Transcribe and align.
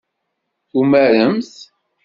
Tumaremt? 0.69 1.53